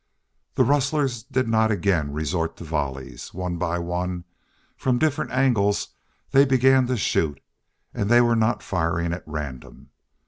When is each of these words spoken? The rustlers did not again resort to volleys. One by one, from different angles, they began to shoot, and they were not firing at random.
The 0.55 0.63
rustlers 0.63 1.21
did 1.21 1.47
not 1.47 1.69
again 1.69 2.11
resort 2.11 2.57
to 2.57 2.63
volleys. 2.63 3.35
One 3.35 3.57
by 3.57 3.77
one, 3.77 4.23
from 4.75 4.97
different 4.97 5.29
angles, 5.29 5.89
they 6.31 6.43
began 6.43 6.87
to 6.87 6.97
shoot, 6.97 7.39
and 7.93 8.09
they 8.09 8.19
were 8.19 8.35
not 8.35 8.63
firing 8.63 9.13
at 9.13 9.21
random. 9.27 9.91